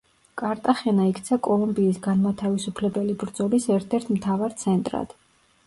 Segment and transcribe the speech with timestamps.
[0.41, 5.19] კარტახენა იქცა კოლუმბიის განმათავისუფლებელი ბრძოლის ერთ-ერთ მთავარ ცენტრად.